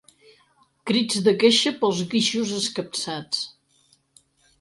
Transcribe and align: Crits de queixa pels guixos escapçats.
Crits 0.91 1.19
de 1.27 1.33
queixa 1.43 1.73
pels 1.83 1.99
guixos 2.13 2.53
escapçats. 2.61 3.45